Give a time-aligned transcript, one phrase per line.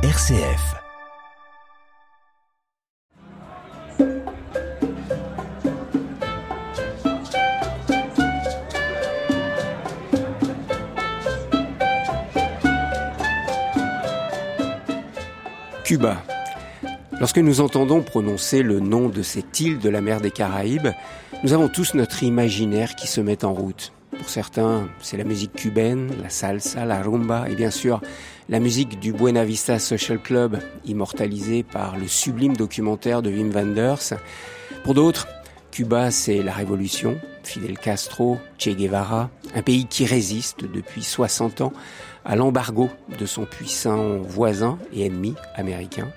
[0.00, 0.76] RCF.
[15.82, 16.22] Cuba.
[17.18, 20.90] Lorsque nous entendons prononcer le nom de cette île de la mer des Caraïbes,
[21.42, 23.92] nous avons tous notre imaginaire qui se met en route.
[24.18, 28.00] Pour certains, c'est la musique cubaine, la salsa, la rumba et bien sûr
[28.48, 34.14] la musique du Buena Vista Social Club, immortalisée par le sublime documentaire de Wim Wenders.
[34.84, 35.28] Pour d'autres,
[35.70, 41.72] Cuba, c'est la révolution, Fidel Castro, Che Guevara, un pays qui résiste depuis 60 ans
[42.24, 42.88] à l'embargo
[43.18, 46.08] de son puissant voisin et ennemi américain.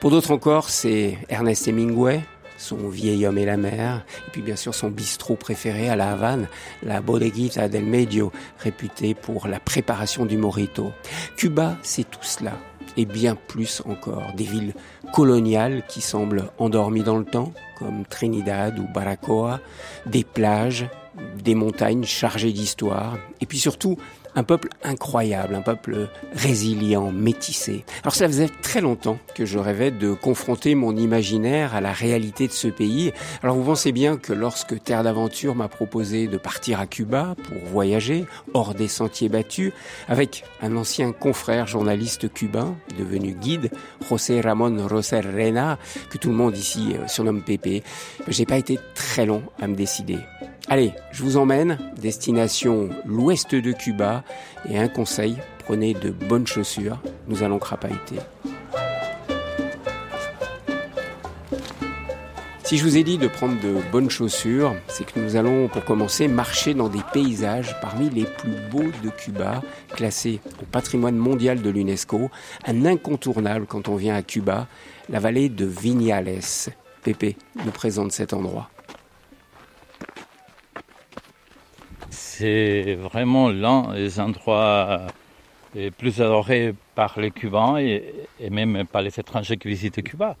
[0.00, 2.22] Pour d'autres encore, c'est Ernest Hemingway,
[2.56, 6.12] son vieil homme et la mer, et puis bien sûr son bistrot préféré à La
[6.12, 6.48] Havane,
[6.82, 10.92] la Bodeguita del Medio, réputée pour la préparation du morito.
[11.36, 12.52] Cuba, c'est tout cela,
[12.96, 14.32] et bien plus encore.
[14.36, 14.74] Des villes
[15.12, 19.60] coloniales qui semblent endormies dans le temps, comme Trinidad ou Baracoa,
[20.06, 20.88] des plages,
[21.42, 23.96] des montagnes chargées d'histoire, et puis surtout
[24.36, 27.84] un peuple incroyable, un peuple résilient, métissé.
[28.02, 32.46] Alors ça faisait très longtemps que je rêvais de confronter mon imaginaire à la réalité
[32.46, 33.12] de ce pays.
[33.42, 37.56] Alors vous pensez bien que lorsque Terre d'Aventure m'a proposé de partir à Cuba pour
[37.70, 39.72] voyager hors des sentiers battus
[40.06, 43.70] avec un ancien confrère journaliste cubain devenu guide,
[44.08, 45.78] José Ramón Rena,
[46.10, 47.82] que tout le monde ici euh, surnomme Pépé,
[48.28, 50.18] j'ai pas été très long à me décider.
[50.68, 54.24] Allez, je vous emmène, destination l'ouest de Cuba,
[54.68, 56.98] et un conseil, prenez de bonnes chaussures,
[57.28, 58.16] nous allons crapahuter.
[62.66, 65.84] Si je vous ai dit de prendre de bonnes chaussures, c'est que nous allons pour
[65.84, 69.62] commencer marcher dans des paysages parmi les plus beaux de Cuba,
[69.94, 72.28] classés au patrimoine mondial de l'UNESCO,
[72.66, 74.66] un incontournable quand on vient à Cuba,
[75.08, 76.40] la vallée de Vignales.
[77.04, 78.68] Pépé nous présente cet endroit.
[82.38, 85.06] C'est vraiment l'un des endroits
[85.74, 88.02] les plus adorés par les Cubains et,
[88.50, 90.36] même par les étrangers qui visitent Cuba.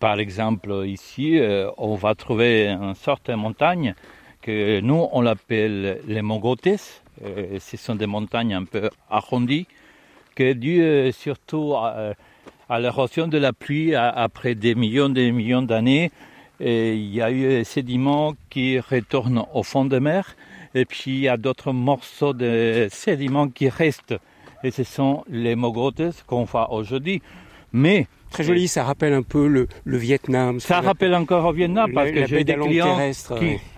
[0.00, 3.94] par exemple, ici, euh, on va trouver une sorte de montagne
[4.42, 7.00] que nous, on l'appelle les Mogotes.
[7.22, 9.66] ce sont des montagnes un peu arrondies,
[10.36, 15.62] qui dues euh, surtout à, l'érosion de la pluie après des millions et des millions
[15.62, 16.10] d'années.
[16.60, 20.36] Il y a eu des sédiments qui retournent au fond de mer
[20.74, 24.14] et puis il y a d'autres morceaux de sédiments qui restent.
[24.64, 27.22] Et ce sont les mogotes qu'on voit aujourd'hui.
[27.72, 30.60] Mais Très joli, ça rappelle un peu le, Vietnam.
[30.60, 32.98] Ça rappelle encore au Vietnam parce que j'ai des clients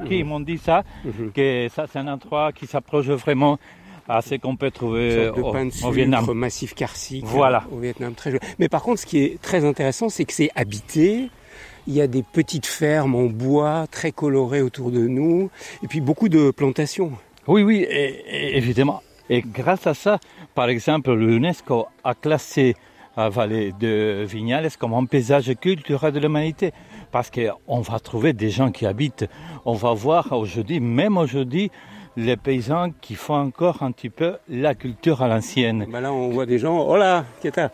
[0.07, 1.33] qui, m'ont dit ça, mhm.
[1.33, 3.59] que ça c'est un endroit qui s'approche vraiment
[4.09, 6.33] à ce qu'on peut trouver au, de au Vietnam.
[6.35, 7.65] massif karsique voilà.
[7.71, 8.15] au Vietnam.
[8.15, 8.43] Très joli.
[8.59, 11.31] Mais par contre, ce qui est très intéressant, c'est que c'est habité.
[11.87, 15.51] Il y a des petites fermes en bois très colorées autour de nous,
[15.83, 17.13] et puis beaucoup de plantations.
[17.47, 19.03] Oui, oui, évidemment.
[19.29, 20.19] Et grâce à ça,
[20.55, 22.75] par exemple, l'UNESCO a classé
[23.17, 26.73] la vallée de Vignales comme un paysage culturel de l'humanité.
[27.13, 29.27] Parce qu'on va trouver des gens qui habitent.
[29.65, 31.71] On va voir aujourd'hui, même aujourd'hui,
[32.17, 35.87] les paysans qui font encore un petit peu la culture à l'ancienne.
[35.91, 36.79] Ben là, on voit des gens.
[36.87, 37.69] Oh là, qu'est-ce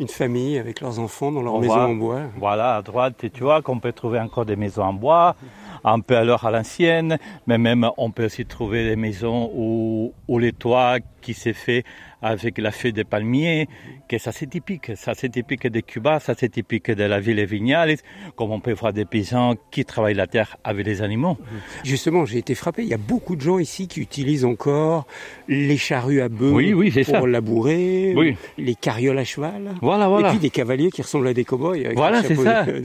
[0.00, 2.22] une famille avec leurs enfants dans leur maison en bois.
[2.38, 5.36] Voilà, à droite, tu vois qu'on peut trouver encore des maisons en bois,
[5.84, 10.38] un peu alors à l'ancienne, mais même on peut aussi trouver des maisons où, où
[10.38, 11.84] les toits qui s'est fait
[12.26, 13.68] avec la feuille des palmiers,
[14.08, 17.36] que ça c'est typique, ça c'est typique de Cuba, ça c'est typique de la ville
[17.36, 17.96] de Vignales,
[18.34, 21.36] comme on peut voir des paysans qui travaillent la terre avec les animaux.
[21.84, 25.06] Justement, j'ai été frappé, il y a beaucoup de gens ici qui utilisent encore
[25.48, 26.52] les charrues à bœufs
[27.14, 28.14] pour labourer,
[28.58, 30.28] les carrioles à cheval, voilà, voilà.
[30.28, 32.64] et puis des cavaliers qui ressemblent à des cow-boys, voilà, c'est ça.
[32.64, 32.80] De,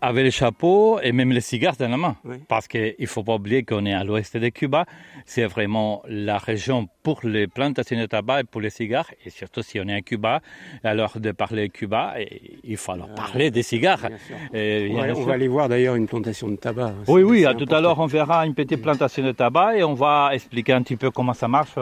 [0.00, 2.16] Avec les chapeaux et même les cigares dans la main.
[2.48, 4.84] Parce qu'il ne faut pas oublier qu'on est à l'ouest de Cuba,
[5.24, 9.62] c'est vraiment la région pour les plantations de tabac et pour les cigares, et surtout
[9.62, 10.40] si on est à Cuba,
[10.84, 12.14] alors de parler Cuba,
[12.64, 14.08] il faut alors ah, parler des cigares.
[14.52, 16.88] on, va, aller voir d'ailleurs une plantation de tabac.
[16.88, 19.94] Hein, oui, oui, tout à l'heure on verra une petite plantation de tabac et on
[19.94, 21.78] va expliquer un petit peu comment ça marche.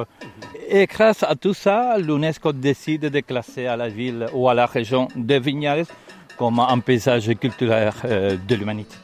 [0.68, 4.66] Et grâce à tout ça, l'UNESCO décide de classer à la ville ou à la
[4.66, 5.86] région de Vignales
[6.36, 8.96] comme un paysage culturel euh, de l'humanité.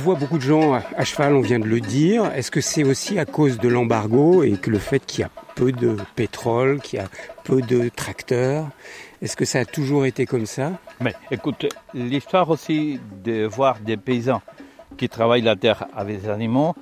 [0.00, 2.26] Voit beaucoup de gens à cheval, on vient de le dire.
[2.34, 5.30] Est-ce que c'est aussi à cause de l'embargo et que le fait qu'il y a
[5.54, 7.08] peu de pétrole, qu'il y a
[7.44, 8.68] peu de tracteurs
[9.22, 10.72] Est-ce que ça a toujours été comme ça?
[11.00, 14.42] Mais écoute, l'histoire aussi de voir des paysans
[14.96, 16.74] qui travaillent la terre avec des animaux,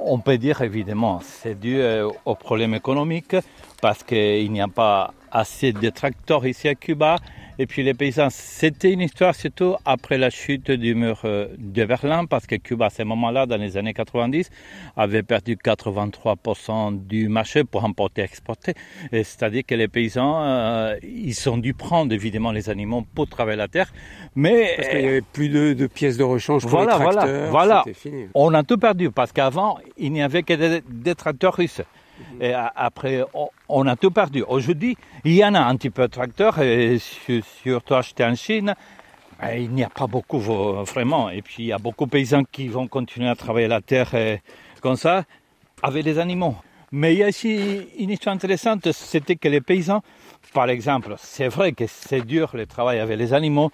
[0.00, 3.36] on peut dire évidemment, c'est dû euh, au problème économique
[3.80, 7.16] parce qu'il n'y a pas assez de tracteurs ici à Cuba
[7.60, 11.84] et puis les paysans, c'était une histoire surtout après la chute du mur euh, de
[11.84, 14.48] Berlin, parce que Cuba, à ce moment-là, dans les années 90,
[14.96, 18.72] avait perdu 83% du marché pour importer et exporter.
[19.12, 23.68] C'est-à-dire que les paysans, euh, ils ont dû prendre évidemment les animaux pour travailler la
[23.68, 23.92] terre,
[24.34, 27.50] mais parce qu'il n'y avait plus de, pièces de rechange pour voilà, les tracteurs.
[27.50, 28.26] Voilà, voilà.
[28.34, 31.82] On a tout perdu parce qu'avant, il n'y avait que des tracteurs russes.
[32.76, 33.24] Après,
[33.68, 34.42] on a tout perdu.
[34.46, 36.98] Aujourd'hui, il y en a un petit peu de tracteurs, et
[37.62, 38.74] surtout acheté en Chine.
[39.54, 41.30] Il n'y a pas beaucoup vraiment.
[41.30, 44.14] Et puis, il y a beaucoup de paysans qui vont continuer à travailler la terre
[44.80, 45.24] comme ça,
[45.82, 46.56] avec des animaux.
[46.92, 50.02] Mais il y a ici une histoire intéressante, c'était que les paysans,
[50.52, 53.70] par exemple, c'est vrai que c'est dur le travail avec les animaux,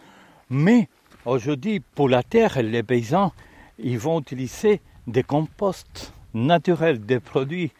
[0.50, 0.90] mais
[1.24, 3.32] aujourd'hui, pour la terre, les paysans,
[3.78, 7.72] ils vont utiliser des composts naturels, des produits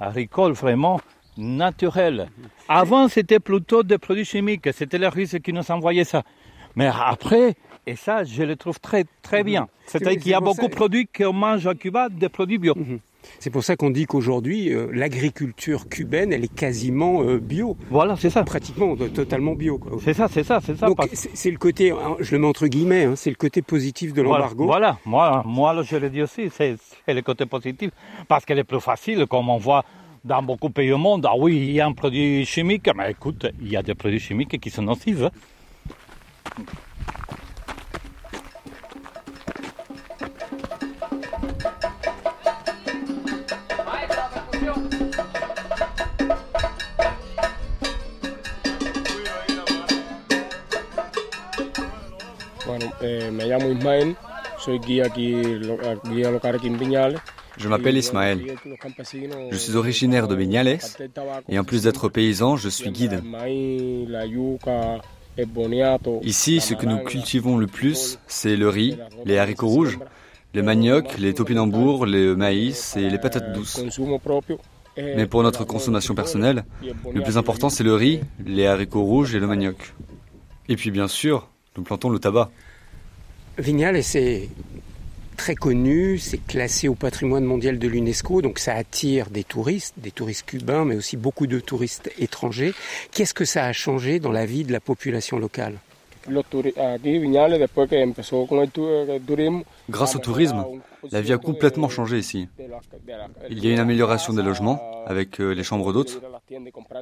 [0.00, 1.00] agricole vraiment
[1.36, 2.28] naturel.
[2.68, 4.68] Avant, c'était plutôt des produits chimiques.
[4.72, 6.22] C'était les Russes qui nous envoyaient ça.
[6.74, 7.54] Mais après,
[7.86, 9.62] et ça, je le trouve très, très bien.
[9.62, 9.68] Mhm.
[9.86, 12.74] C'est-à-dire qu'il y a beaucoup de produits qu'on mange à Cuba, des produits bio.
[12.76, 13.00] Mhm.
[13.40, 17.76] C'est pour ça qu'on dit qu'aujourd'hui, euh, l'agriculture cubaine, elle est quasiment euh, bio.
[17.90, 18.42] Voilà, c'est ça.
[18.44, 19.80] Pratiquement, totalement bio.
[20.02, 20.86] C'est ça, c'est ça, c'est ça.
[20.86, 24.12] Donc, c'est le côté, hein, je le mets entre guillemets, hein, c'est le côté positif
[24.12, 24.66] de l'embargo.
[24.66, 26.76] Voilà, moi, moi, je le dis aussi, c'est
[27.06, 27.90] le côté positif.
[28.26, 29.84] Parce qu'elle est plus facile, comme on voit
[30.24, 31.26] dans beaucoup de pays au monde.
[31.28, 34.20] Ah oui, il y a un produit chimique, mais écoute, il y a des produits
[34.20, 35.24] chimiques qui sont nocifs.
[53.00, 54.16] Eh, me llamo Ismael,
[54.58, 55.34] soy guía aquí,
[56.10, 57.20] guía local aquí en Viñales.
[57.56, 58.56] Je m'appelle Ismaël.
[59.50, 60.78] Je suis originaire de Viñales
[61.48, 63.20] et en plus d'être paysan, je suis guide.
[66.22, 69.98] Ici, ce que nous cultivons le plus, c'est le riz, les haricots rouges,
[70.54, 73.82] les maniocs, les topinambours, le maïs et les patates douces.
[74.96, 76.64] Mais pour notre consommation personnelle,
[77.12, 79.94] le plus important, c'est le riz, les haricots rouges et le manioc.
[80.68, 82.50] Et puis, bien sûr, nous plantons le tabac.
[83.58, 84.48] Vignales, c'est
[85.36, 90.10] très connu, c'est classé au patrimoine mondial de l'UNESCO, donc ça attire des touristes, des
[90.10, 92.72] touristes cubains, mais aussi beaucoup de touristes étrangers.
[93.12, 95.74] Qu'est-ce que ça a changé dans la vie de la population locale?
[99.88, 100.64] Grâce au tourisme,
[101.10, 102.48] la vie a complètement changé ici.
[103.50, 106.20] Il y a une amélioration des logements avec euh, les chambres d'hôtes.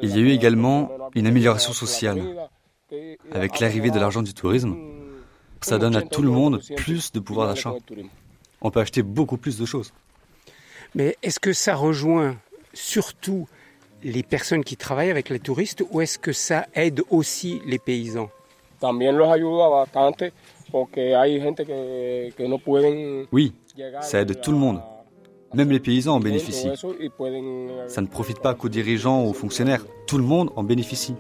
[0.03, 2.23] Il y a eu également une amélioration sociale.
[3.33, 4.77] Avec l'arrivée de l'argent du tourisme,
[5.61, 7.75] ça donne à tout le monde plus de pouvoir d'achat.
[8.61, 9.93] On peut acheter beaucoup plus de choses.
[10.95, 12.37] Mais est-ce que ça rejoint
[12.73, 13.49] surtout
[14.03, 18.31] les personnes qui travaillent avec les touristes ou est-ce que ça aide aussi les paysans?
[23.33, 23.53] Oui,
[24.01, 24.81] ça aide tout le monde.
[25.55, 26.73] Même les paysans en bénéficient.
[27.89, 29.85] Ça ne profite pas qu'aux dirigeants ou aux fonctionnaires.
[30.07, 31.15] Tout le monde en bénéficie.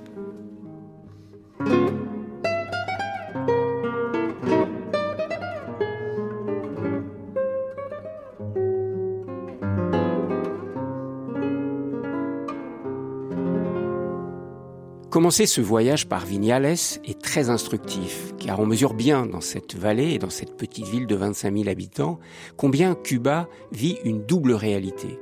[15.27, 20.13] Commencer ce voyage par Vignales est très instructif, car on mesure bien dans cette vallée
[20.13, 22.21] et dans cette petite ville de 25 000 habitants
[22.57, 25.19] combien Cuba vit une double réalité.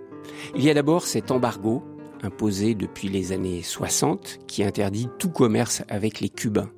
[0.55, 1.83] Il y a d'abord cet embargo
[2.23, 6.71] imposé depuis les années 60 qui interdit tout commerce avec les Cubains.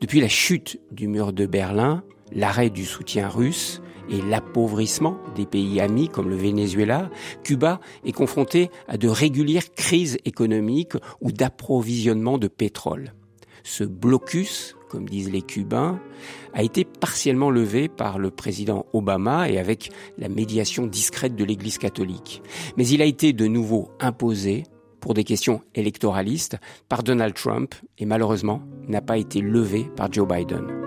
[0.00, 2.02] Depuis la chute du mur de Berlin,
[2.34, 7.10] l'arrêt du soutien russe, et l'appauvrissement des pays amis comme le Venezuela,
[7.42, 13.14] Cuba est confronté à de régulières crises économiques ou d'approvisionnement de pétrole.
[13.62, 15.98] Ce blocus, comme disent les Cubains,
[16.52, 21.78] a été partiellement levé par le président Obama et avec la médiation discrète de l'Église
[21.78, 22.42] catholique.
[22.76, 24.64] Mais il a été de nouveau imposé
[25.00, 26.56] pour des questions électoralistes
[26.88, 30.83] par Donald Trump et malheureusement n'a pas été levé par Joe Biden.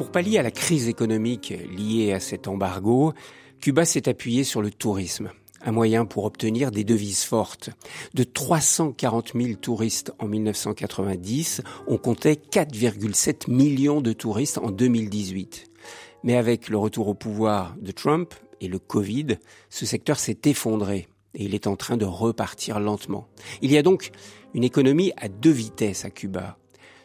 [0.00, 3.12] Pour pallier à la crise économique liée à cet embargo,
[3.60, 5.30] Cuba s'est appuyé sur le tourisme,
[5.60, 7.68] un moyen pour obtenir des devises fortes.
[8.14, 15.66] De 340 000 touristes en 1990, on comptait 4,7 millions de touristes en 2018.
[16.24, 19.36] Mais avec le retour au pouvoir de Trump et le Covid,
[19.68, 23.28] ce secteur s'est effondré et il est en train de repartir lentement.
[23.60, 24.12] Il y a donc
[24.54, 26.56] une économie à deux vitesses à Cuba.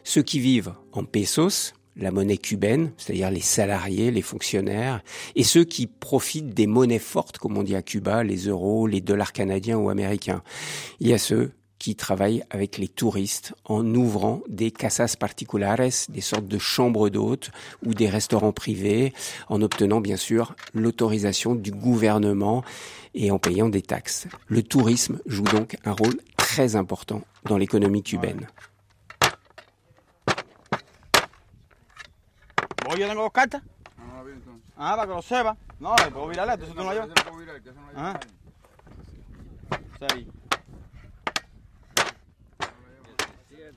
[0.02, 5.02] Ceux qui vivent en pesos, la monnaie cubaine, c'est-à-dire les salariés, les fonctionnaires,
[5.34, 9.00] et ceux qui profitent des monnaies fortes, comme on dit à Cuba, les euros, les
[9.00, 10.42] dollars canadiens ou américains.
[11.00, 15.76] Il y a ceux qui travaillent avec les touristes en ouvrant des casas particulares,
[16.08, 17.50] des sortes de chambres d'hôtes
[17.84, 19.12] ou des restaurants privés,
[19.48, 22.64] en obtenant bien sûr l'autorisation du gouvernement
[23.14, 24.26] et en payant des taxes.
[24.46, 28.46] Le tourisme joue donc un rôle très important dans l'économie cubaine.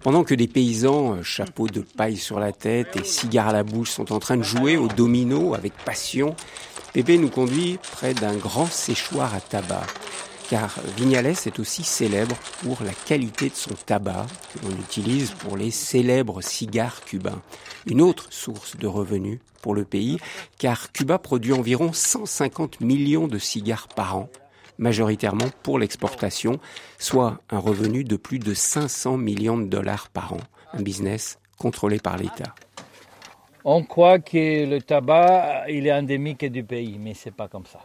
[0.02, 3.64] Pendant que des paysans, euh, chapeau de paille sur la tête et cigare à la
[3.64, 6.36] bouche, sont en train de jouer au domino avec passion,
[6.94, 9.84] Pépé nous conduit près d'un grand séchoir à tabac.
[10.50, 15.58] Car Vignales est aussi célèbre pour la qualité de son tabac que l'on utilise pour
[15.58, 17.42] les célèbres cigares cubains.
[17.86, 20.18] Une autre source de revenus pour le pays,
[20.58, 24.30] car Cuba produit environ 150 millions de cigares par an
[24.80, 26.60] majoritairement pour l'exportation,
[26.98, 30.40] soit un revenu de plus de 500 millions de dollars par an,
[30.74, 32.56] un business contrôlé par l'État.
[33.66, 37.66] On croit que le tabac, il est endémique du pays, mais ce n'est pas comme
[37.66, 37.80] ça.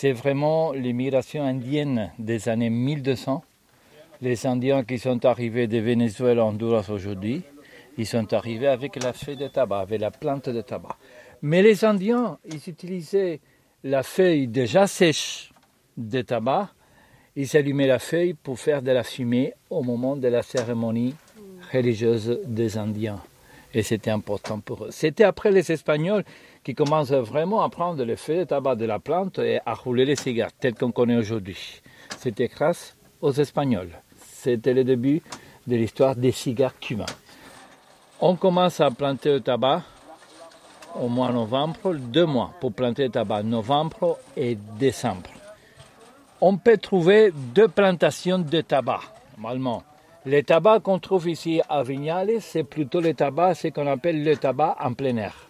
[0.00, 3.42] C'est vraiment l'immigration indienne des années 1200.
[4.20, 7.42] Les Indiens qui sont arrivés de Venezuela, Honduras aujourd'hui,
[7.96, 10.96] ils sont arrivés avec la feuille de tabac, avec la plante de tabac.
[11.42, 13.40] Mais les Indiens, ils utilisaient
[13.82, 15.50] la feuille déjà sèche
[15.96, 16.70] de tabac.
[17.34, 21.16] Ils allumaient la feuille pour faire de la fumée au moment de la cérémonie
[21.72, 23.20] religieuse des Indiens.
[23.74, 24.90] Et c'était important pour eux.
[24.92, 26.22] C'était après les Espagnols
[26.68, 30.04] qui commencent vraiment à prendre le feuilles de tabac de la plante et à rouler
[30.04, 31.80] les cigares, tels qu'on connaît aujourd'hui.
[32.18, 33.92] C'était grâce aux Espagnols.
[34.20, 35.22] C'était le début
[35.66, 37.06] de l'histoire des cigares cubains.
[38.20, 39.82] On commence à planter le tabac
[41.00, 45.30] au mois de novembre, deux mois pour planter le tabac, novembre et décembre
[46.40, 49.00] on peut trouver deux plantations de tabac,
[49.36, 49.82] normalement.
[50.24, 54.36] Le tabac qu'on trouve ici à Vignales, c'est plutôt le tabac, ce qu'on appelle le
[54.36, 55.47] tabac en plein air.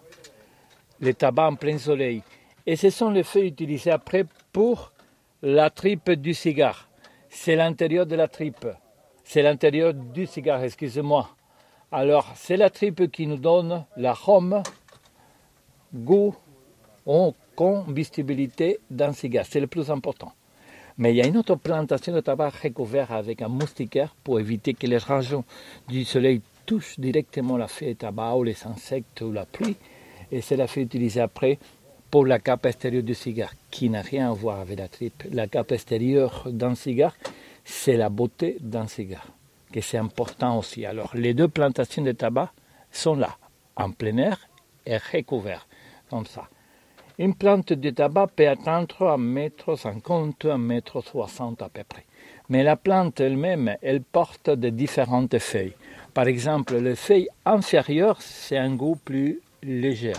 [1.01, 2.23] Le tabac en plein soleil.
[2.67, 4.93] Et ce sont les feuilles utilisées après pour
[5.43, 6.89] la tripe du cigare.
[7.29, 8.67] C'est l'intérieur de la tripe.
[9.25, 11.29] C'est l'intérieur du cigare, excusez-moi.
[11.93, 14.63] Alors, c'est la tripe qui nous donne l'arôme,
[15.95, 16.35] goût,
[17.07, 19.47] ou combustibilité d'un cigare.
[19.49, 20.33] C'est le plus important.
[20.99, 24.75] Mais il y a une autre plantation de tabac recouverte avec un moustiquaire pour éviter
[24.75, 25.45] que les rayons
[25.89, 29.77] du soleil touchent directement la feuille de tabac ou les insectes ou la pluie.
[30.31, 31.59] Et c'est la feuille utilisée après
[32.11, 35.25] pour la cape extérieure du cigare, qui n'a rien à voir avec la tripe.
[35.31, 37.15] La cape extérieure d'un cigare,
[37.65, 39.27] c'est la beauté d'un cigare,
[39.73, 40.87] que c'est important aussi.
[40.87, 42.51] Alors, les deux plantations de tabac
[42.91, 43.37] sont là,
[43.77, 44.39] en plein air
[44.87, 45.69] et recouvertes,
[46.09, 46.49] comme ça.
[47.19, 52.05] Une plante de tabac peut atteindre 1m50, 1m60 à peu près.
[52.49, 55.75] Mais la plante elle-même, elle porte de différentes feuilles.
[56.15, 60.13] Par exemple, les feuilles inférieures, c'est un goût plus léger.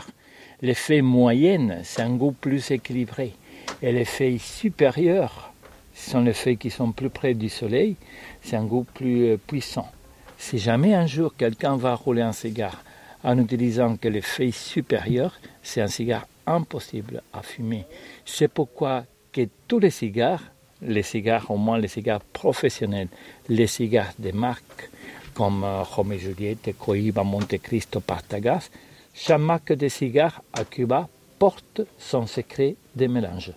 [0.62, 3.34] Les feuilles moyennes, c'est un goût plus équilibré.
[3.82, 5.54] Et les feuilles supérieures,
[5.94, 7.96] ce sont les feuilles qui sont plus près du soleil,
[8.42, 9.90] c'est un goût plus euh, puissant.
[10.38, 12.84] Si jamais un jour quelqu'un va rouler un cigare
[13.24, 17.86] en utilisant que les feuilles supérieures, c'est un cigare impossible à fumer.
[18.26, 20.44] C'est pourquoi que tous les cigares,
[20.82, 23.10] les cigares, au moins les cigares professionnels,
[23.50, 24.90] les cigares de marque
[25.34, 28.70] comme euh, Romeo Juliette, Cohiba, Monte Cristo, Partagas,
[29.14, 33.54] chaque marque de cigares à Cuba porte son secret de mélange.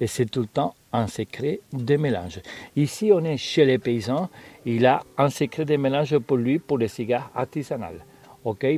[0.00, 2.40] Et c'est tout le temps un secret de mélange.
[2.76, 4.28] Ici, on est chez les paysans,
[4.64, 8.04] il a un secret de mélange pour lui, pour les cigares artisanales.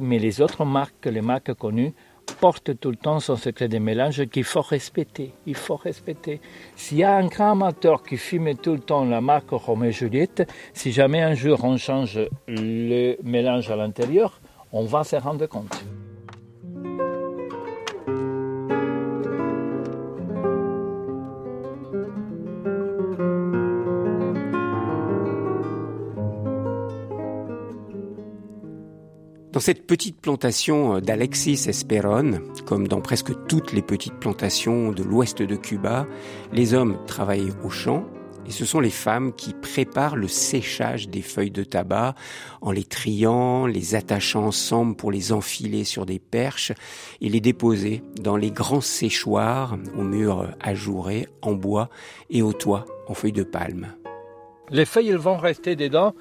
[0.01, 1.95] Mais les autres marques, les marques connues,
[2.41, 5.33] porte tout le temps son secret de mélange qu'il faut respecter.
[5.47, 6.41] Il faut respecter.
[6.77, 10.51] S'il y a un grand amateur qui fume tout le temps la marque Roméo Juliette,
[10.73, 14.41] si jamais un jour on change le mélange à l'intérieur,
[14.73, 15.85] on va se rendre compte.
[29.63, 35.05] Dans cette petite plantation euh, d'Alexis Esperon, comme dans presque toutes les petites plantations de
[35.05, 36.09] l'ouest de Cuba,
[36.53, 38.05] les hommes travaillent au champ
[38.45, 42.17] et ce sont les femmes qui préparent le séchage des feuilles de tabac
[42.61, 46.73] en les triant, les attachant ensemble pour les enfiler sur des perches
[47.21, 51.89] et les déposer dans les grands séchoirs aux murs ajourés en bois
[52.31, 53.95] et aux toits en feuilles de palme.
[54.71, 56.17] Les feuilles vont rester dedans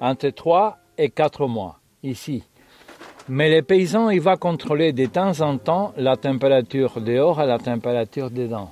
[0.00, 2.44] entre 3 et 4 mois, ici.
[3.30, 7.58] Mais les paysans, il va contrôler de temps en temps la température dehors et la
[7.58, 8.70] température dedans.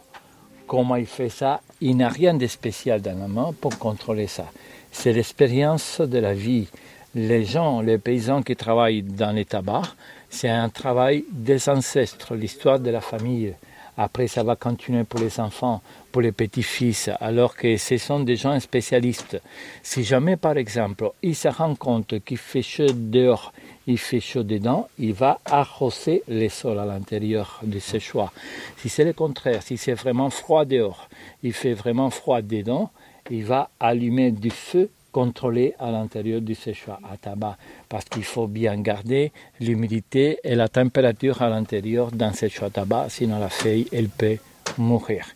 [0.66, 1.62] Comment il fait ça?
[1.80, 4.44] Il n'a rien de spécial dans la main pour contrôler ça.
[4.90, 6.68] C'est l'expérience de la vie.
[7.14, 9.86] Les gens, les paysans qui travaillent dans les tabacs,
[10.28, 13.54] c'est un travail des ancêtres, l'histoire de la famille.
[13.96, 18.36] Après, ça va continuer pour les enfants, pour les petits-fils, alors que ce sont des
[18.36, 19.40] gens spécialistes.
[19.82, 23.52] Si jamais, par exemple, il se rend compte qu'il fait chaud dehors,
[23.86, 28.32] il fait chaud dedans, il va arroser les sols à l'intérieur de ses choix.
[28.76, 31.08] Si c'est le contraire, si c'est vraiment froid dehors,
[31.42, 32.90] il fait vraiment froid dedans,
[33.30, 37.58] il va allumer du feu contrôlé à l'intérieur du séchoir à tabac
[37.88, 43.10] parce qu'il faut bien garder l'humidité et la température à l'intérieur d'un séchoir à tabac,
[43.10, 44.38] sinon la feuille elle peut
[44.78, 45.26] mourir.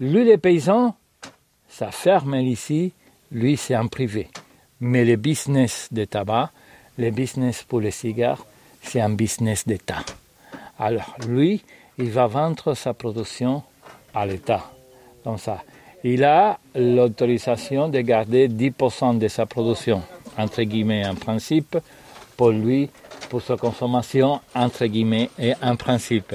[0.00, 0.94] Lui, les paysans,
[1.68, 2.92] ça ferme ici,
[3.32, 4.28] lui c'est en privé.
[4.80, 6.52] Mais le business de tabac,
[6.98, 8.44] le business pour les cigares,
[8.82, 10.04] c'est un business d'État.
[10.78, 11.64] Alors lui,
[11.96, 13.62] il va vendre sa production
[14.14, 14.70] à l'État.
[15.24, 15.62] Comme ça
[16.04, 20.02] il a l'autorisation de garder 10% de sa production,
[20.36, 21.76] entre guillemets, en principe,
[22.36, 22.88] pour lui,
[23.28, 26.34] pour sa consommation, entre guillemets, et en principe.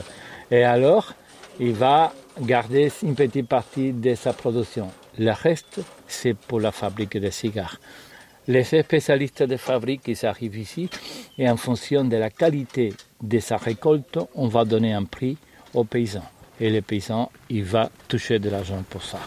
[0.52, 1.14] Et alors,
[1.60, 4.90] il va garder une petite partie de sa production.
[5.18, 7.78] Le reste, c'est pour la fabrique de cigares.
[8.48, 10.90] Les spécialistes de fabrique, ils arrivent ici
[11.38, 15.38] et en fonction de la qualité de sa récolte, on va donner un prix
[15.74, 16.30] aux paysans.
[16.60, 19.20] Et le paysan, il va toucher de l'argent pour ça.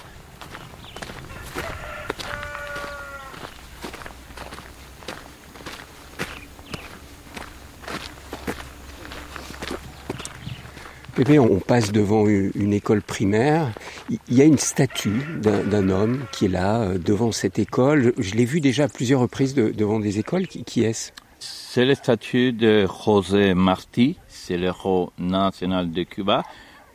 [11.18, 13.73] On passe devant une école primaire.
[14.11, 18.12] Il y a une statue d'un homme qui est là, euh, devant cette école.
[18.18, 20.46] Je l'ai vu déjà à plusieurs reprises devant des écoles.
[20.46, 21.12] Qui, est-ce?
[21.38, 26.42] C'est la statue de José Martí, c'est l'héros national de Cuba.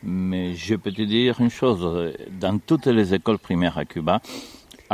[0.04, 4.20] Mais je peux te dire une chose, dans toutes les écoles primaires à Cuba,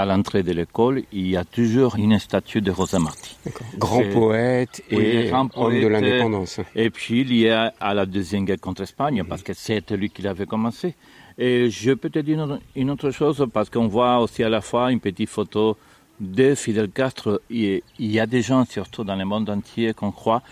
[0.00, 3.37] à l'entrée de l'école, il y a toujours une statue de Rosa Marti.
[3.76, 6.61] Grand poète et homme de l'indépendance.
[6.76, 10.08] Et puis il y a à la deuxième guerre contre l'Espagne, parce que c'est lui
[10.11, 10.94] qui l'avait commencé.
[11.37, 14.92] Et je peux te dire une autre chose, parce qu'on voit aussi à la fois
[14.92, 15.76] une petite photo
[16.20, 17.38] de Fidel Castro.
[17.50, 20.42] Il y a des gens, surtout dans le monde entier, qu'on croit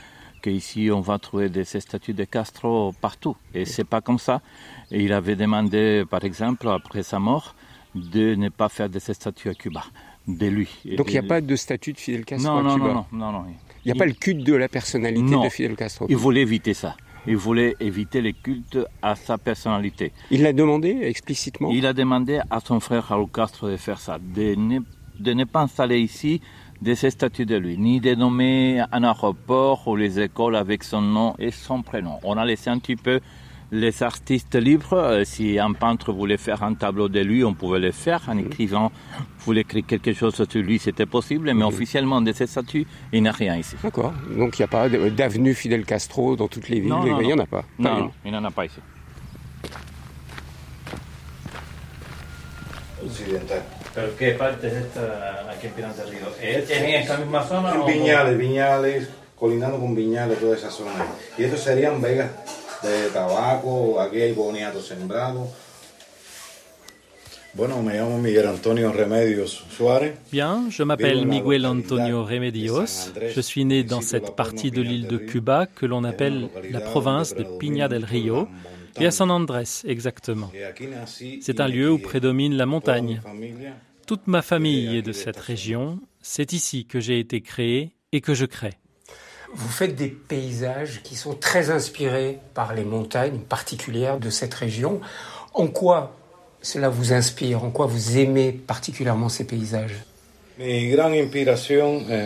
[0.42, 3.36] qu'ici on va trouver des statues de Castro partout.
[3.54, 4.40] Et c'est pas comme ça.
[4.90, 7.54] Et il avait demandé, par exemple, après sa mort,
[7.96, 9.84] de ne pas faire de cette statue à Cuba,
[10.28, 10.68] de lui.
[10.96, 13.44] Donc il n'y a pas de statue de Fidel Castro à Cuba Non, non, non.
[13.84, 16.74] Il n'y a pas le culte de la personnalité de Fidel Castro Il voulait éviter
[16.74, 16.96] ça.
[17.28, 20.12] Il voulait éviter le culte à sa personnalité.
[20.30, 24.18] Il l'a demandé explicitement Il a demandé à son frère Raúl Castro de faire ça,
[24.18, 24.78] de ne,
[25.18, 26.40] de ne pas installer ici
[26.82, 31.00] de ces statues de lui, ni de nommer un aéroport ou les écoles avec son
[31.00, 32.18] nom et son prénom.
[32.22, 33.20] On a laissé un petit peu
[33.72, 37.78] les artistes libres, euh, si un peintre voulait faire un tableau de lui, on pouvait
[37.78, 38.92] le faire en écrivant,
[39.40, 43.28] voulait écrire quelque chose sur lui, c'était possible, mais officiellement de cette statue, il n'y
[43.28, 43.76] a rien ici.
[43.82, 44.12] D'accord.
[44.36, 47.38] Donc il n'y a pas d'avenue Fidel Castro dans toutes les villes, il n'y en
[47.38, 47.64] a pas.
[47.78, 48.80] Non, il n'y en a pas ici.
[53.06, 53.62] occidental.
[53.94, 56.26] ¿Pero qué parte es esta aquí en Pinar del Río?
[56.40, 57.74] ¿Es en esta misma zona?
[57.74, 61.06] En Viñales, Viñales, colindando con Viñales, toda esa zona.
[61.38, 62.30] Y estos serían vegas
[62.82, 65.48] de tabaco, aquí hay boniato sembrado.
[67.54, 70.18] Bueno, me llamo Miguel Antonio Remedios Suárez.
[70.30, 73.12] Bien, je m'appelle Miguel Antonio Remedios.
[73.34, 77.34] Je suis né dans cette partie de l'île de Cuba que l'on appelle la province
[77.34, 78.46] de Piña del Río,
[79.00, 80.52] et à San Andrés exactement.
[81.40, 83.22] C'est un lieu où prédomine la montagne.
[84.06, 85.98] Toute ma famille est de cette région.
[86.20, 88.74] C'est ici que j'ai été créé et que je crée.
[89.54, 95.00] Vous faites des paysages qui sont très inspirés par les montagnes particulières de cette région.
[95.54, 96.16] En quoi
[96.62, 97.64] cela vous inspire?
[97.64, 100.04] En quoi vous aimez particulièrement ces paysages?
[100.58, 100.96] Eh,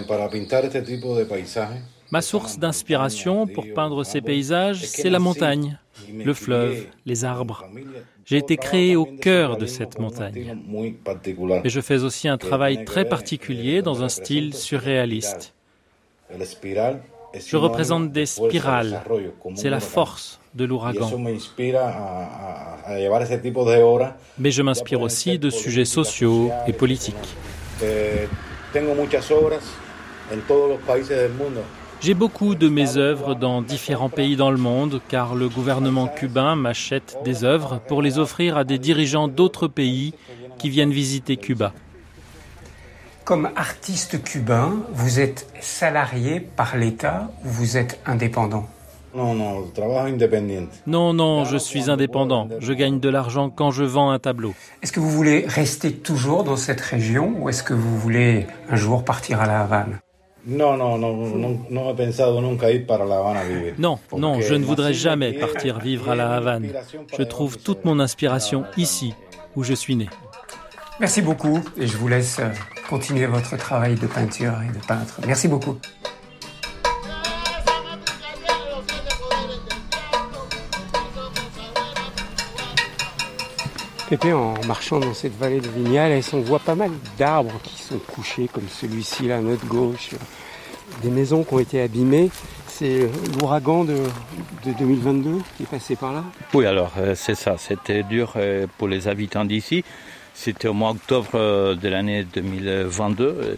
[0.06, 5.20] para pintar este tipo de paisajes Ma source d'inspiration pour peindre ces paysages, c'est la
[5.20, 5.78] montagne,
[6.12, 7.64] le fleuve, les arbres.
[8.24, 10.58] J'ai été créé au cœur de cette montagne.
[11.62, 15.54] Et je fais aussi un travail très particulier dans un style surréaliste.
[17.46, 19.02] Je représente des spirales.
[19.54, 21.10] C'est la force de l'ouragan.
[24.38, 27.36] Mais je m'inspire aussi de sujets sociaux et politiques.
[32.02, 36.56] J'ai beaucoup de mes œuvres dans différents pays dans le monde car le gouvernement cubain
[36.56, 40.14] m'achète des œuvres pour les offrir à des dirigeants d'autres pays
[40.58, 41.72] qui viennent visiter Cuba.
[43.24, 48.66] Comme artiste cubain, vous êtes salarié par l'État ou vous êtes indépendant?
[49.14, 49.68] Non, non,
[50.86, 52.48] Non, non, je suis indépendant.
[52.60, 54.54] Je gagne de l'argent quand je vends un tableau.
[54.82, 58.76] Est-ce que vous voulez rester toujours dans cette région ou est-ce que vous voulez un
[58.76, 59.98] jour partir à La Havane?
[60.46, 61.94] Non, non, non, non, non,
[64.16, 66.68] non, je ne voudrais jamais partir vivre à La Havane.
[67.16, 69.12] Je trouve toute mon inspiration ici,
[69.56, 70.08] où je suis né.
[70.98, 72.40] Merci beaucoup et je vous laisse
[72.90, 75.20] continuer votre travail de peinture et de peintre.
[75.24, 75.78] Merci beaucoup.
[84.08, 87.98] Pépé, en marchant dans cette vallée de Vignales, on voit pas mal d'arbres qui sont
[87.98, 90.10] couchés, comme celui-ci là à notre gauche,
[91.00, 92.28] des maisons qui ont été abîmées.
[92.66, 93.98] C'est l'ouragan de,
[94.64, 96.24] 2022 qui est passé par là?
[96.54, 99.84] Oui, alors euh, c'est ça, c'était dur euh, pour les habitants d'ici.
[100.34, 103.56] C'était au mois d'octobre euh, de l'année 2022.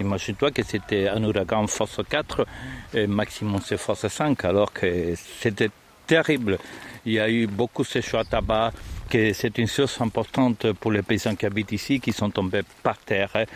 [0.00, 2.46] Imagine-toi que c'était un ouragan force 4
[2.94, 5.70] et maximum c'est force 5, alors que c'était
[6.06, 6.58] terrible.
[7.04, 8.72] Il y a eu beaucoup de séchage à tabac,
[9.08, 12.98] que c'est une source importante pour les paysans qui habitent ici, qui sont tombés par
[12.98, 13.46] terre.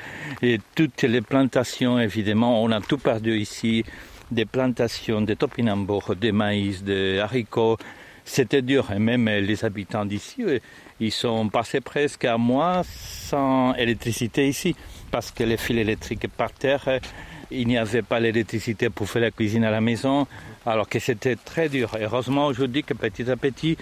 [0.42, 3.84] Et toutes les plantations, évidemment, on a tout perdu ici,
[4.30, 7.78] des plantations de topinambour, de maïs, de haricots.
[8.24, 10.44] C'était dur, et même les habitants d'ici,
[11.00, 14.76] ils sont passés presque un mois sans électricité ici,
[15.10, 17.00] parce que les fils électriques par terre,
[17.50, 20.26] il n'y avait pas l'électricité pour faire la cuisine à la maison,
[20.66, 21.96] alors que c'était très dur.
[21.98, 23.76] Heureusement aujourd'hui que petit à petit,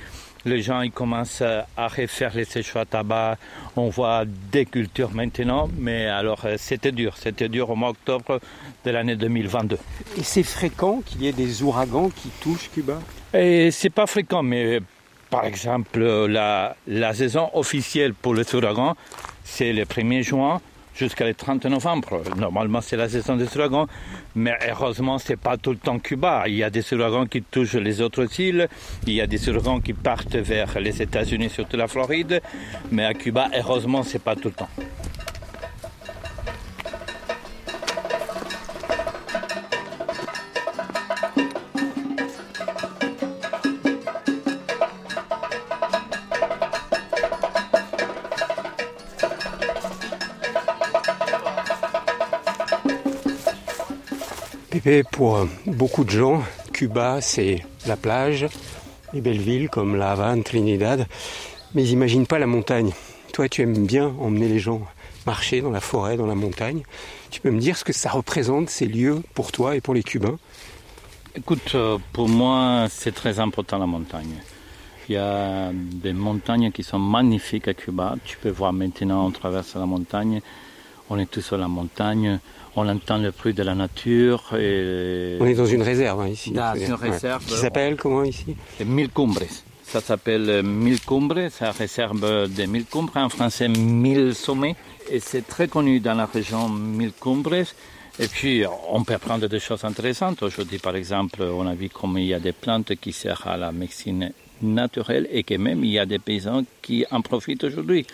[0.44, 3.37] les gens ils commencent à refaire les séchoirs à tabac.
[3.76, 7.16] On voit des cultures maintenant, mais alors euh, c'était dur.
[7.16, 8.40] C'était dur au mois d'octobre
[8.85, 9.76] de l'année 2022.
[10.16, 13.00] Et c'est fréquent qu'il y ait des ouragans qui touchent Cuba?
[13.35, 14.81] Et c'est pas fréquent, mais
[15.31, 18.97] par exemple, la, la saison officielle pour les ouragans,
[19.45, 20.61] c'est le 1er juin
[20.99, 22.23] jusqu'à le 30 novembre.
[22.37, 23.87] Normalement, c'est la saison des ouragans,
[24.35, 26.45] mais heureusement, c'est pas tout le temps Cuba.
[26.49, 28.69] Il y a des ouragans qui touchent les autres îles,
[29.07, 32.43] il y a des ouragans qui partent vers les États-Unis, surtout la Floride,
[32.91, 34.71] mais à Cuba, heureusement, c'est pas tout le temps.
[55.11, 58.46] Pour beaucoup de gens, Cuba, c'est la plage,
[59.12, 61.07] les belles villes comme La Havane, Trinidad,
[61.74, 62.92] mais ils pas la montagne.
[63.35, 64.81] Toi, tu aimes bien emmener les gens
[65.27, 66.85] marcher dans la forêt, dans la montagne.
[67.31, 70.03] Tu peux me dire ce que ça représente, ces lieux, pour toi et pour les
[70.03, 70.38] Cubains?
[71.35, 74.37] Écoute, euh, pour moi, c'est très important la montagne.
[75.11, 78.16] Il y a des montagnes qui sont magnifiques à Cuba.
[78.24, 80.40] Tu peux voir maintenant, on traverse la montagne,
[81.11, 82.38] on est tous sur la montagne,
[82.77, 84.42] on entend le bruit de la nature.
[84.59, 85.37] Et...
[85.40, 86.53] On est dans une réserve hein, ici.
[86.53, 87.44] Dans une réserve.
[87.44, 88.57] Qui s'appelle comment ici?
[88.85, 89.42] Mille Cumbres.
[89.83, 94.77] Ça s'appelle Mille Cumbres, c'est la réserve des Mille Cumbres, en français Mille Sommets.
[95.11, 97.73] Et c'est très connu dans la région Mille Cumbres.
[98.21, 100.42] Et puis, on peut apprendre des choses intéressantes.
[100.42, 103.57] Aujourd'hui, par exemple, on a vu comment il y a des plantes qui servent à
[103.57, 108.07] la médecine naturelle et que même il y a des paysans qui en profitent aujourd'hui.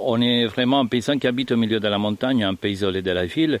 [0.00, 3.02] On est vraiment un paysan qui habite au milieu de la montagne, un pays isolé
[3.02, 3.60] de la ville.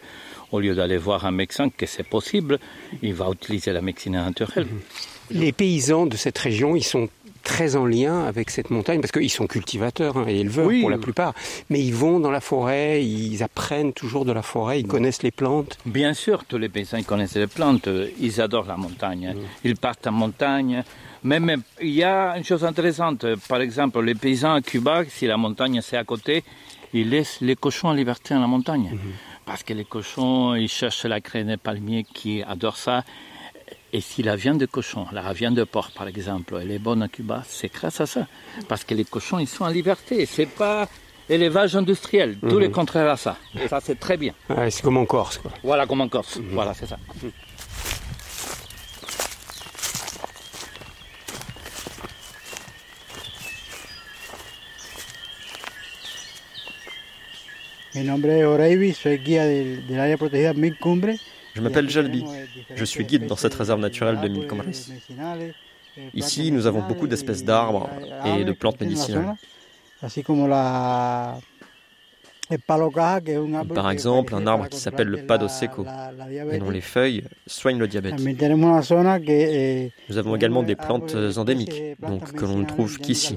[0.52, 2.58] Au lieu d'aller voir un médecin, que c'est possible,
[3.02, 4.66] il va utiliser la médecine naturelle.
[5.30, 7.08] Les paysans de cette région, ils sont
[7.48, 10.98] très en lien avec cette montagne parce qu'ils sont cultivateurs hein, et éleveurs pour la
[10.98, 11.32] plupart.
[11.70, 15.30] Mais ils vont dans la forêt, ils apprennent toujours de la forêt, ils connaissent les
[15.30, 15.78] plantes.
[15.86, 17.88] Bien sûr, tous les paysans connaissent les plantes.
[18.20, 19.32] Ils adorent la montagne.
[19.34, 19.42] Mhm.
[19.64, 20.84] Ils partent en montagne.
[21.24, 23.24] Même il y a une chose intéressante.
[23.48, 26.44] Par exemple, les paysans à Cuba, si la montagne c'est à côté,
[26.92, 28.90] ils laissent les cochons en liberté dans la montagne.
[28.92, 28.98] Mhm.
[29.46, 33.04] Parce que les cochons, ils cherchent la graine de palmier qui adore ça.
[33.92, 37.02] Et si la viande de cochon, la viande de porc par exemple, elle est bonne
[37.02, 38.26] à Cuba, c'est grâce à ça.
[38.68, 40.26] Parce que les cochons, ils sont en liberté.
[40.26, 40.88] C'est pas
[41.28, 42.72] élevage industriel, tout le mhm.
[42.72, 43.36] contraire à ça.
[43.58, 44.34] Et ça, c'est très bien.
[44.70, 45.38] c'est comme en Corse.
[45.38, 45.52] Quoi.
[45.62, 46.38] Voilà, comme en Corse.
[46.52, 46.98] Voilà, c'est ça.
[61.54, 62.24] Je m'appelle Jalbi.
[62.74, 64.48] Je suis guide dans cette réserve naturelle de Mille
[66.14, 67.88] Ici, nous avons beaucoup d'espèces d'arbres
[68.24, 69.34] et de plantes médicinales.
[73.74, 75.84] Par exemple, un arbre qui s'appelle le pado seco,
[76.50, 78.18] et dont les feuilles soignent le diabète.
[80.08, 83.36] Nous avons également des plantes endémiques, donc que l'on ne trouve qu'ici.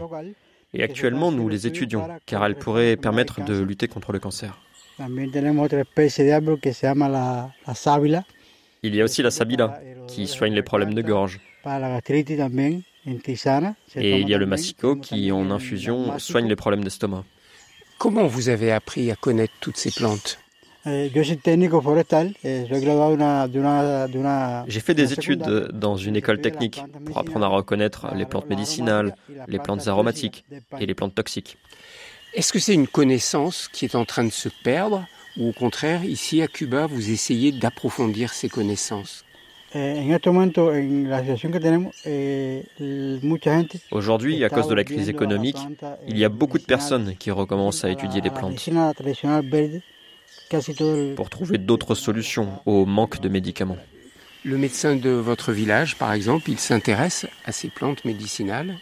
[0.73, 4.57] Et actuellement, nous les étudions, car elles pourraient permettre de lutter contre le cancer.
[8.83, 11.39] Il y a aussi la sabila, qui soigne les problèmes de gorge.
[13.95, 17.23] Et il y a le massico, qui en infusion soigne les problèmes d'estomac.
[17.97, 20.39] Comment vous avez appris à connaître toutes ces plantes?
[20.87, 21.11] Eh,
[24.67, 29.15] J'ai fait des études dans une école technique pour apprendre à reconnaître les plantes médicinales,
[29.47, 30.43] les plantes aromatiques
[30.79, 31.57] et les plantes toxiques.
[32.33, 35.05] Est-ce que c'est une connaissance qui est en train de se perdre
[35.37, 39.23] ou au contraire, ici à Cuba, vous essayez d'approfondir ces connaissances?
[39.73, 40.17] Eh, eh,
[43.91, 45.57] Aujourd'hui, à cause de la crise économique,
[46.07, 48.69] il y a beaucoup de personnes qui recommencent à étudier les plantes.
[51.15, 53.77] pour trouver d'autres solutions au manque de médicaments.
[54.43, 58.75] Le médecin de votre village, par exemple, il s'intéresse à ces plantes médicinales?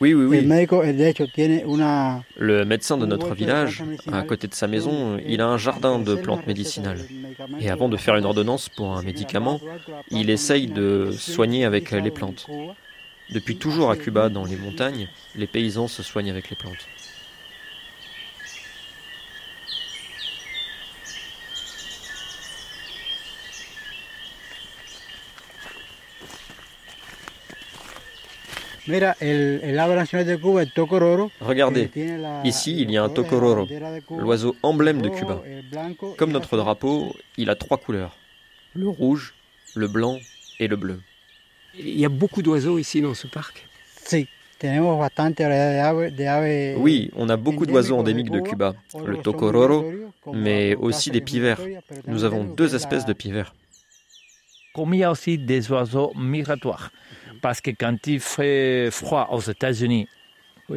[0.00, 0.42] Oui, oui, oui.
[2.36, 6.14] Le médecin de notre village, à côté de sa maison, il a un jardin de
[6.14, 7.00] plantes médicinales.
[7.60, 9.60] Et avant de faire une ordonnance pour un médicament,
[10.10, 12.46] il essaye de soigner avec les plantes.
[13.30, 16.88] Depuis toujours à Cuba, dans les montagnes, les paysans se soignent avec les plantes.
[31.40, 31.90] Regardez,
[32.44, 33.66] ici il y a un tocororo,
[34.18, 35.42] l'oiseau emblème de Cuba.
[36.16, 38.16] Comme notre drapeau, il a trois couleurs,
[38.74, 39.34] le rouge,
[39.74, 40.18] le blanc
[40.58, 41.00] et le bleu.
[41.78, 43.68] Il y a beaucoup d'oiseaux ici dans ce parc
[46.78, 48.74] oui, on a beaucoup d'oiseaux endémiques de Cuba,
[49.06, 49.84] le tocororo,
[50.32, 51.60] mais aussi des pivers.
[52.06, 53.54] Nous avons deux espèces de pivers.
[54.74, 56.90] Comme il y a aussi des oiseaux migratoires,
[57.40, 60.08] parce que quand il fait froid aux États-Unis,
[60.68, 60.76] au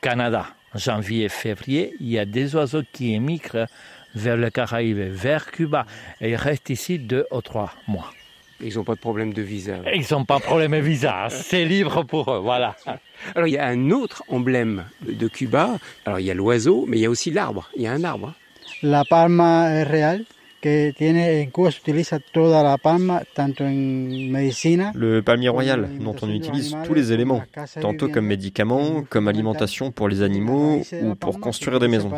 [0.00, 3.66] Canada, janvier et février, il y a des oiseaux qui émigrent
[4.14, 5.86] vers le Caraïbes, vers Cuba,
[6.20, 8.10] et ils restent ici deux ou trois mois.
[8.60, 9.76] Ils n'ont pas de problème de visa.
[9.94, 11.26] Ils n'ont pas de problème de visa.
[11.28, 12.74] C'est libre pour eux, voilà.
[13.34, 15.78] Alors il y a un autre emblème de Cuba.
[16.06, 17.68] Alors il y a l'oiseau, mais il y a aussi l'arbre.
[17.76, 18.32] Il y a un arbre.
[18.82, 19.84] La palma
[24.94, 27.42] le palmier royal, dont on utilise tous les éléments,
[27.80, 32.10] tantôt comme médicament, comme alimentation pour les animaux ou pour construire des maisons.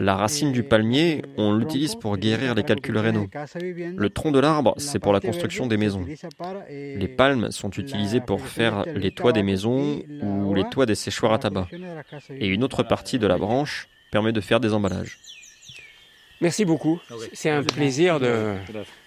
[0.00, 3.26] La racine du palmier, on l'utilise pour guérir les calculs rénaux.
[3.96, 6.06] Le tronc de l'arbre, c'est pour la construction des maisons.
[6.70, 11.32] Les palmes sont utilisées pour faire les toits des maisons ou les toits des séchoirs
[11.32, 11.66] à tabac.
[12.30, 15.18] Et une autre partie de la branche permet de faire des emballages.
[16.40, 17.00] Merci beaucoup.
[17.32, 18.54] C'est un plaisir de,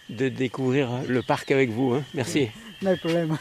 [0.09, 1.93] de, découvrir le parc avec vous.
[1.93, 2.03] Hein.
[2.13, 2.49] Merci.
[2.83, 3.37] Pas de problème.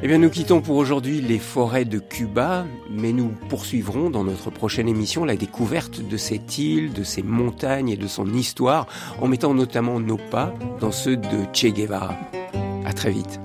[0.00, 4.48] Eh bien, nous quittons pour aujourd'hui les forêts de Cuba, mais nous poursuivrons dans notre
[4.48, 8.86] prochaine émission la découverte de cette île, de ses montagnes et de son histoire,
[9.20, 12.14] en mettant notamment nos pas dans ceux de Che Guevara.
[12.84, 13.40] À très vite.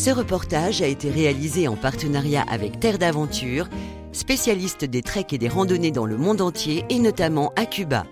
[0.00, 3.68] Ce reportage a été réalisé en partenariat avec Terre d'Aventure,
[4.12, 8.06] spécialiste des treks et des randonnées dans le monde entier et notamment à Cuba.